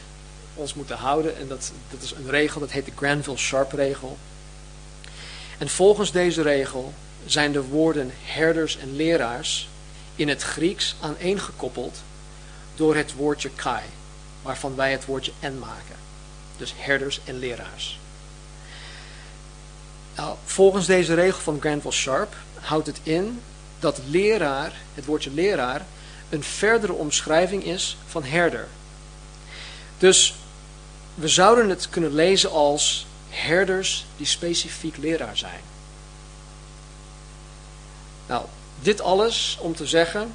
[0.55, 1.37] ons moeten houden.
[1.37, 4.19] En dat, dat is een regel, dat heet de Granville-Sharp-regel.
[5.59, 6.93] En volgens deze regel
[7.27, 9.69] zijn de woorden herders en leraars
[10.17, 12.03] in het Grieks aaneengekoppeld
[12.75, 13.83] door het woordje kai,
[14.43, 15.97] waarvan wij het woordje en maken.
[16.57, 17.99] Dus herders en leraars.
[20.17, 23.41] Nou, volgens deze regel van Granville Sharp houdt het in
[23.85, 25.87] dat leraar, het woordje leraar,
[26.29, 28.69] een verdere omschrijving is van herder.
[29.99, 30.35] Dus
[31.15, 35.61] we zouden het kunnen lezen als herders die specifiek leraar zijn.
[38.27, 38.45] Nou,
[38.81, 40.35] dit alles om te zeggen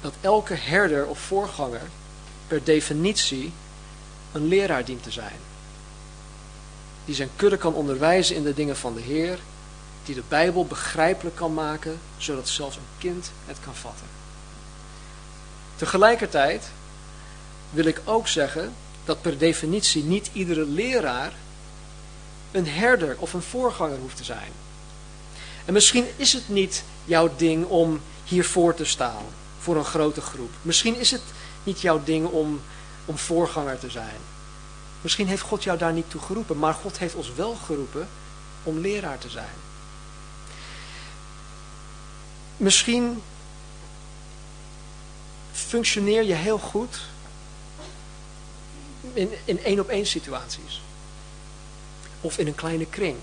[0.00, 1.88] dat elke herder of voorganger
[2.46, 3.52] per definitie
[4.32, 5.38] een leraar dient te zijn.
[7.04, 9.38] Die zijn kudde kan onderwijzen in de dingen van de Heer,
[10.10, 14.06] die de Bijbel begrijpelijk kan maken, zodat zelfs een kind het kan vatten.
[15.76, 16.70] Tegelijkertijd
[17.70, 18.72] wil ik ook zeggen
[19.04, 21.32] dat per definitie niet iedere leraar
[22.50, 24.52] een herder of een voorganger hoeft te zijn.
[25.64, 29.24] En misschien is het niet jouw ding om hiervoor te staan
[29.58, 30.50] voor een grote groep.
[30.62, 31.22] Misschien is het
[31.64, 32.60] niet jouw ding om,
[33.04, 34.18] om voorganger te zijn.
[35.00, 38.08] Misschien heeft God jou daar niet toe geroepen, maar God heeft ons wel geroepen
[38.62, 39.68] om leraar te zijn.
[42.60, 43.22] Misschien
[45.52, 47.00] functioneer je heel goed
[49.12, 50.80] in, in één op één situaties.
[52.20, 53.16] Of in een kleine kring.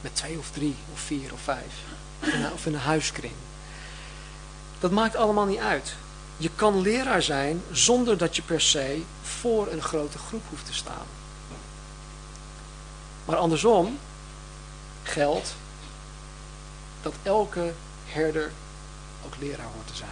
[0.00, 1.74] Met twee of drie of vier of vijf.
[2.20, 3.32] Of in een, of in een huiskring.
[4.78, 5.94] Dat maakt allemaal niet uit.
[6.36, 10.74] Je kan leraar zijn zonder dat je per se voor een grote groep hoeft te
[10.74, 11.06] staan.
[13.24, 13.98] Maar andersom
[15.02, 15.54] geldt
[17.02, 17.72] dat elke
[18.06, 18.52] herder
[19.26, 20.10] ook leraar hoort te zijn.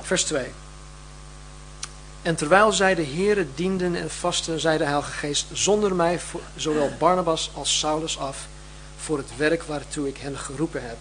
[0.00, 0.46] Vers 2.
[2.22, 6.20] En terwijl zij de heren dienden en vasten, zei de Heilige Geest, zonder mij
[6.56, 8.46] zowel Barnabas als Saulus af
[8.98, 10.96] voor het werk waartoe ik hen geroepen heb.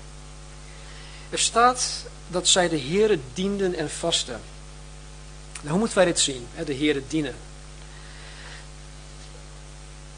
[1.30, 4.42] Er staat dat zij de heren dienden en vasten.
[5.54, 6.48] Nou, hoe moeten wij dit zien?
[6.66, 7.36] De heren dienen.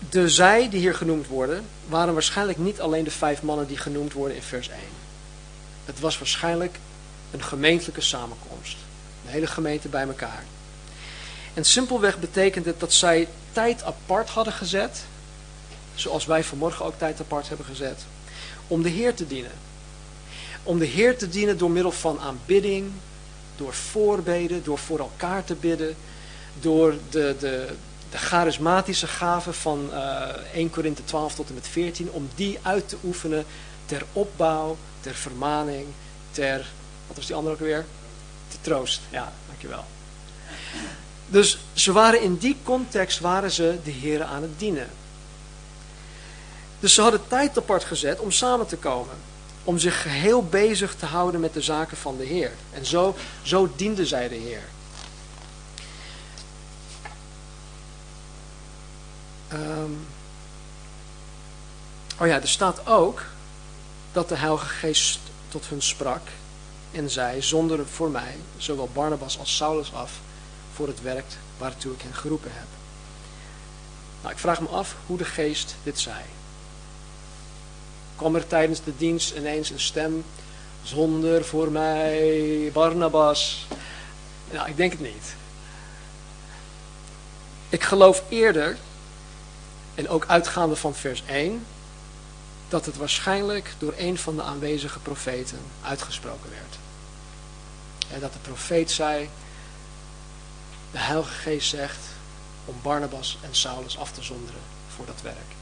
[0.10, 4.14] De zij die hier genoemd worden, waren waarschijnlijk niet alleen de vijf mannen die genoemd
[4.14, 4.80] worden in vers 1.
[5.90, 6.80] Het was waarschijnlijk
[7.32, 8.78] een gemeentelijke samenkomst.
[9.24, 10.44] De hele gemeente bij elkaar.
[11.54, 15.00] En simpelweg betekent het dat zij tijd apart hadden gezet,
[15.96, 18.02] zoals wij vanmorgen ook tijd apart hebben gezet,
[18.68, 19.52] om de Heer te dienen.
[20.64, 22.92] Om de Heer te dienen door middel van aanbidding,
[23.56, 25.96] door voorbeden, door voor elkaar te bidden,
[26.60, 27.74] door de, de,
[28.12, 32.60] de charismatische gaven van uh, eh, 1 Korinthe 12 tot en met 14, om die
[32.62, 33.46] uit te oefenen
[33.86, 35.88] ter opbouw, ter vermaning,
[36.32, 36.68] ter,
[37.08, 37.86] wat was die andere ook weer?
[38.48, 39.86] Ter troost, ja, dankjewel.
[41.28, 44.90] Dus ze waren in die context waren ze de Heer aan het dienen.
[46.80, 49.16] Dus ze hadden tijd apart gezet om samen te komen.
[49.64, 52.52] Om zich geheel bezig te houden met de zaken van de Heer.
[52.74, 54.64] En zo, zo dienden zij de Heer.
[59.54, 60.08] Um,
[62.20, 63.24] oh ja, er staat ook
[64.12, 66.22] dat de Heilige Geest tot hun sprak
[66.92, 70.12] en zei, zonder voor mij, zowel Barnabas als Saulus af,
[70.74, 71.26] voor het werk
[71.58, 72.68] waartoe ik hen geroepen heb.
[74.22, 76.22] Nou, ik vraag me af hoe de geest dit zei.
[78.16, 80.24] Kwam er tijdens de dienst ineens een stem,
[80.84, 83.68] zonder voor mij Barnabas?
[84.52, 85.36] Nou, ik denk het niet.
[87.70, 88.78] Ik geloof eerder
[90.00, 91.66] En ook uitgaande van vers 1,
[92.70, 96.78] dat het waarschijnlijk door een van de aanwezige profeten uitgesproken werd.
[98.14, 99.30] En dat de profeet zei,
[100.92, 102.00] de Heilige Geest zegt
[102.66, 104.62] om Barnabas en Saulus af te zonderen
[104.96, 105.58] voor dat werk.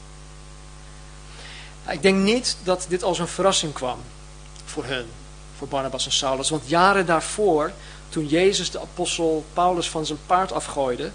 [1.84, 3.98] Nou, ik denk niet dat dit als een verrassing kwam
[4.64, 5.06] voor hun,
[5.58, 6.50] voor Barnabas en Saulus.
[6.50, 7.72] Want jaren daarvoor,
[8.08, 11.10] toen Jezus de apostel Paulus van zijn paard afgooide,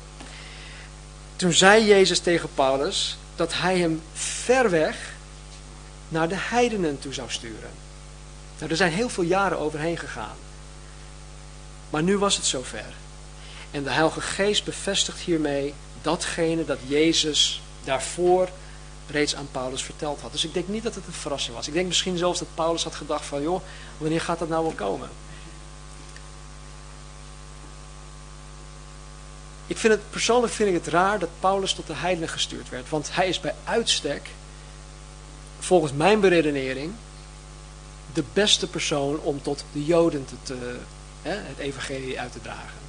[1.36, 5.13] toen zei Jezus tegen Paulus dat hij hem ver weg
[6.10, 7.70] naar de heidenen toe zou sturen.
[8.58, 10.36] Nou, er zijn heel veel jaren overheen gegaan.
[11.90, 12.94] Maar nu was het zover.
[13.72, 18.50] En de Heilige Geest bevestigt hiermee datgene dat Jezus daarvoor
[19.08, 20.32] reeds aan Paulus verteld had.
[20.32, 21.68] Dus ik denk niet dat het een verrassing was.
[21.68, 23.62] Ik denk misschien zelfs dat Paulus had gedacht van, joh,
[23.98, 25.10] wanneer gaat dat nou wel komen?
[29.68, 32.90] Ik vind het, persoonlijk vind ik het raar dat Paulus tot de heidenen gestuurd werd.
[32.90, 34.30] Want hij is bij uitstek,
[35.64, 36.92] volgens mijn beredenering,
[38.14, 40.28] de beste persoon om tot de Joden
[41.22, 42.80] hè, het evangelie uit te dragen.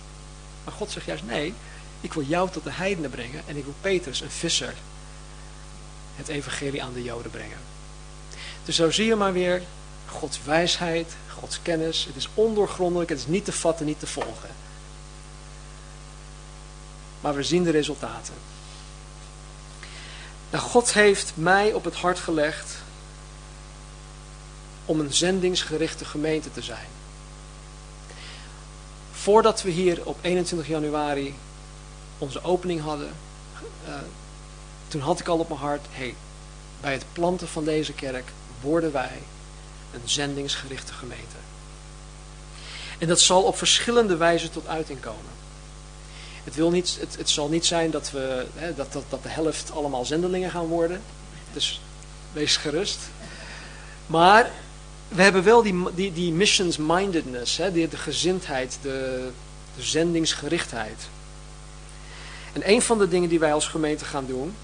[0.65, 1.55] Maar God zegt juist, nee,
[2.01, 4.75] ik wil jou tot de heidenen brengen en ik wil Petrus, een visser,
[6.17, 7.59] het evangelie aan de Joden brengen.
[8.65, 9.63] Dus zo zie je maar weer
[10.07, 12.05] Gods wijsheid, Gods kennis.
[12.05, 14.51] Het is ondoorgrondelijk, het is niet te vatten, niet te volgen.
[17.21, 18.35] Maar we zien de resultaten.
[20.55, 22.77] Nou, God heeft mij op het hart gelegd
[24.85, 26.87] om een zendingsgerichte gemeente te zijn.
[29.13, 31.35] Voordat we hier op 21 januari
[32.19, 33.13] onze opening hadden,
[33.89, 33.95] uh,
[34.89, 36.15] toen had ik al op mijn hart, hey,
[36.81, 39.23] bij het planten van deze kerk worden wij
[39.95, 41.37] een zendingsgerichte gemeente.
[42.99, 45.33] En dat zal op verschillende wijzen tot uiting komen.
[46.45, 49.71] Het, wil het, het zal niet zijn dat, we, hè, dat, dat, dat de helft
[49.73, 51.03] allemaal zendelingen gaan worden.
[51.53, 51.81] Dus
[52.33, 52.99] wees gerust.
[54.07, 54.51] Maar
[55.09, 59.29] we hebben wel die, die, die missions mindedness, hè, de, de gezindheid, de,
[59.77, 61.09] de zendingsgerichtheid.
[62.53, 64.55] En een van de dingen die wij als gemeente gaan doen,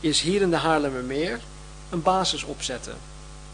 [0.00, 1.40] is hier in de Haarlemmermeer
[1.90, 2.96] een basis opzetten.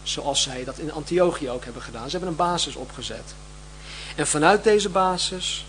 [0.03, 2.05] Zoals zij dat in Antiochië ook hebben gedaan.
[2.05, 3.35] Ze hebben een basis opgezet.
[4.17, 5.67] En vanuit deze basis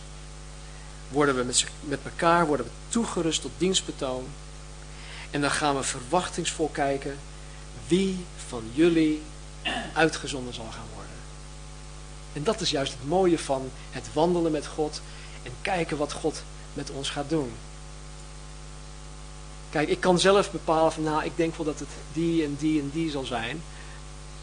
[1.12, 4.26] worden we met, elkaar worden we toegerust tot dienstbetoon.
[5.30, 7.18] En dan gaan we verwachtingsvol kijken
[7.88, 9.22] wie van jullie
[9.94, 11.12] uitgezonden zal gaan worden.
[12.34, 15.02] En dat is juist het mooie van het wandelen met God
[15.44, 16.44] en kijken wat God
[16.74, 17.52] met ons gaat doen.
[19.70, 22.82] Kijk, ik kan zelf bepalen van nou, ik denk wel dat het die en die
[22.82, 23.62] en die zal zijn.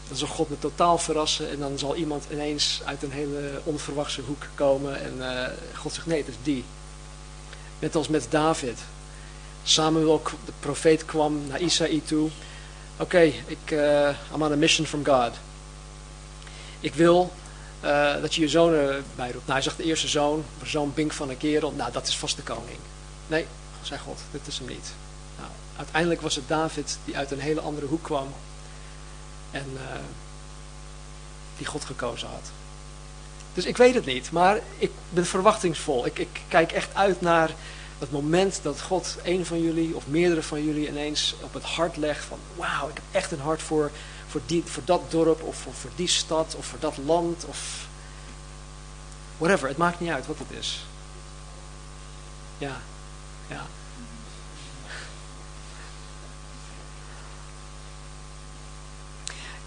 [0.09, 4.21] Dan zal God me totaal verrassen en dan zal iemand ineens uit een hele onverwachte
[4.21, 5.45] hoek komen en uh,
[5.75, 6.63] God zegt nee, het is die.
[7.79, 8.79] Net als met David.
[9.63, 12.29] Samuel, de profeet, kwam naar Isaïe toe.
[12.97, 15.31] Oké, ik uh, I'm on a mission from God.
[16.79, 17.31] Ik wil
[17.83, 19.45] uh, dat je je zoon erbij roept.
[19.45, 21.71] Nou, hij zegt de eerste zoon, zo'n bink van een kerel.
[21.71, 22.77] Nou, dat is vast de koning.
[23.27, 23.45] Nee,
[23.81, 24.91] zei God, dit is hem niet.
[25.37, 28.27] Nou, uiteindelijk was het David die uit een hele andere hoek kwam.
[29.51, 29.81] En uh,
[31.57, 32.51] die God gekozen had.
[33.53, 36.05] Dus ik weet het niet, maar ik ben verwachtingsvol.
[36.05, 37.51] Ik, ik kijk echt uit naar
[37.99, 41.97] het moment dat God een van jullie of meerdere van jullie ineens op het hart
[41.97, 43.91] legt van wauw, ik heb echt een hart voor,
[44.27, 47.87] voor, die, voor dat dorp of voor, voor die stad of voor dat land of
[49.37, 49.67] whatever.
[49.67, 50.85] Het maakt niet uit wat het is.
[52.57, 52.81] Ja,
[53.47, 53.65] ja.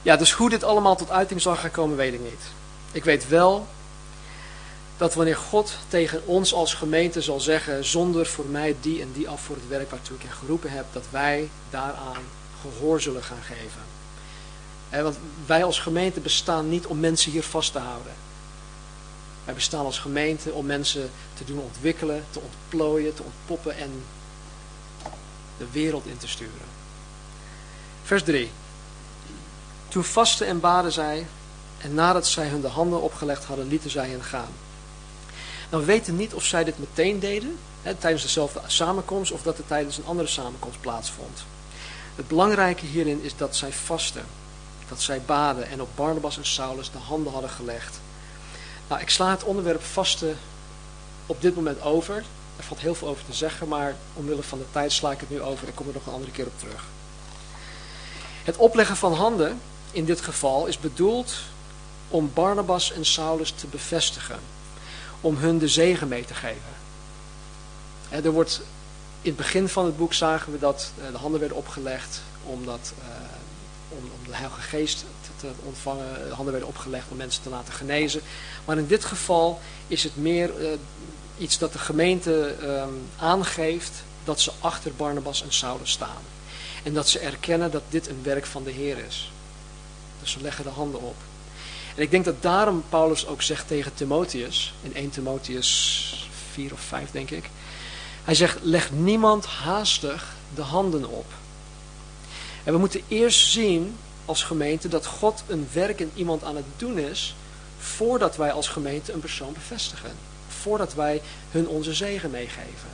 [0.03, 2.43] Ja, dus hoe dit allemaal tot uiting zal gaan komen, weet ik niet.
[2.93, 3.67] Ik weet wel
[4.97, 9.29] dat wanneer God tegen ons als gemeente zal zeggen, zonder voor mij die en die
[9.29, 12.23] af voor het werk waartoe ik je geroepen heb, dat wij daaraan
[12.61, 13.83] gehoor zullen gaan geven.
[15.03, 18.13] want wij als gemeente bestaan niet om mensen hier vast te houden.
[19.45, 24.05] Wij bestaan als gemeente om mensen te doen ontwikkelen, te ontplooien, te ontpoppen en
[25.59, 26.69] de wereld in te sturen.
[28.03, 28.51] Vers 3.
[29.93, 31.27] Toen vasten en baden zij,
[31.79, 34.49] en nadat zij hun de handen opgelegd hadden, lieten zij hen gaan.
[35.71, 39.57] Nou, we weten niet of zij dit meteen deden, hè, tijdens dezelfde samenkomst, of dat
[39.57, 41.45] het tijdens een andere samenkomst plaatsvond.
[42.15, 44.25] Het belangrijke hierin is dat zij vasten,
[44.89, 48.01] dat zij baden en op Barnabas en Saulus de handen hadden gelegd.
[48.89, 50.39] Nou, ik sla het onderwerp vasten
[51.27, 52.17] op dit moment over.
[52.57, 55.31] Er valt heel veel over te zeggen, maar omwille van de tijd sla ik het
[55.31, 55.69] nu over.
[55.69, 56.85] Ik kom er nog een andere keer op terug.
[58.45, 59.61] Het opleggen van handen
[59.93, 61.35] in dit geval is bedoeld
[62.09, 64.39] om Barnabas en Saulus te bevestigen.
[65.21, 66.81] Om hun de zegen mee te geven.
[68.11, 68.61] Er wordt
[69.23, 72.93] in het begin van het boek zagen we dat de handen werden opgelegd omdat,
[73.89, 75.05] om, om de Heilige Geest
[75.41, 76.29] te, ontvangen.
[76.29, 78.21] De handen werden opgelegd om mensen te laten genezen.
[78.65, 80.51] Maar in dit geval is het meer
[81.39, 86.23] iets dat de gemeente ehm, aangeeft dat ze achter Barnabas en Saulus staan.
[86.83, 89.33] En dat ze erkennen dat dit een werk van de Heer is.
[90.23, 91.17] Dus ze leggen de handen op.
[91.97, 96.81] En ik denk dat daarom Paulus ook zegt tegen Timotheus, in 1 Timotheus 4 of
[96.81, 97.51] 5 denk ik.
[98.25, 101.27] Hij zegt, leg niemand haastig de handen op.
[102.65, 106.65] En we moeten eerst zien als gemeente dat God een werk in iemand aan het
[106.77, 107.35] doen is,
[107.79, 110.13] voordat wij als gemeente een persoon bevestigen.
[110.49, 112.89] Voordat wij hun onze zegen meegeven.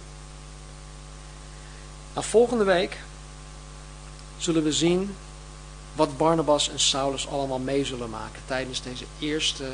[2.14, 2.98] Nou, volgende week
[4.36, 5.14] zullen we zien
[5.99, 9.72] wat Barnabas en Saulus allemaal mee zullen maken tijdens deze eerste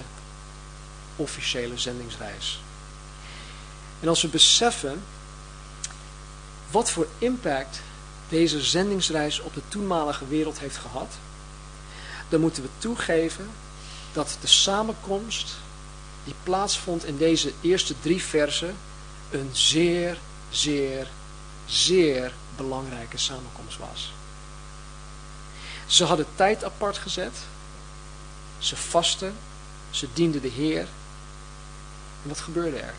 [1.17, 2.61] officiële zendingsreis.
[4.01, 5.03] En als we beseffen
[6.71, 7.81] wat voor impact
[8.29, 11.13] deze zendingsreis op de toenmalige wereld heeft gehad,
[12.29, 13.51] dan moeten we toegeven
[14.13, 15.55] dat de samenkomst
[16.25, 18.77] die plaatsvond in deze eerste drie versen
[19.31, 20.19] een zeer,
[20.51, 21.09] zeer,
[21.67, 24.14] zeer belangrijke samenkomst was.
[25.87, 27.37] Ze hadden tijd apart gezet.
[28.59, 29.37] Ze vasten.
[29.91, 30.87] Ze dienden de Heer.
[32.23, 32.95] En wat gebeurde er?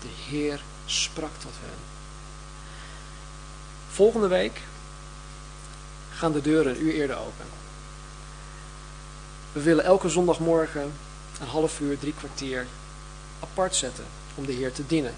[0.00, 1.78] De Heer sprak tot hen.
[3.90, 4.60] Volgende week
[6.14, 7.46] gaan de deuren een uur eerder open.
[9.52, 10.92] We willen elke zondagmorgen
[11.40, 12.66] een half uur, drie kwartier
[13.40, 14.04] apart zetten
[14.34, 15.14] om de Heer te dienen.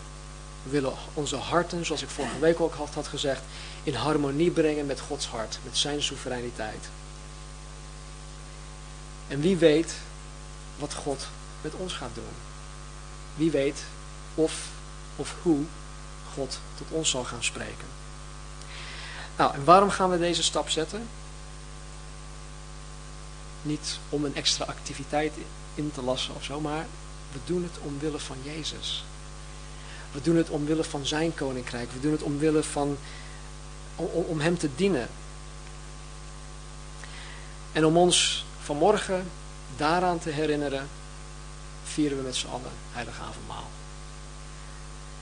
[0.67, 3.43] We willen onze harten, zoals ik vorige week ook had gezegd,
[3.83, 6.89] in harmonie brengen met Gods hart, met zijn soevereiniteit.
[9.29, 9.95] En wie weet
[10.79, 11.27] wat God
[11.61, 12.35] met ons gaat doen.
[13.35, 13.83] Wie weet
[14.35, 14.69] of
[15.17, 15.64] of hoe
[16.35, 17.87] God tot ons zal gaan spreken.
[19.37, 21.09] Nou, en waarom gaan we deze stap zetten?
[23.62, 25.33] Niet om een extra activiteit
[25.75, 26.87] in te lassen of zo, maar
[27.33, 29.05] we doen het omwille van Jezus.
[30.13, 31.93] We doen het omwille van zijn koninkrijk.
[31.93, 32.97] We doen het omwille van,
[33.97, 35.09] om, om hem te dienen.
[37.73, 39.31] En om ons vanmorgen
[39.77, 40.89] daaraan te herinneren,
[41.85, 43.69] vieren we met z'n allen heilige avondmaal.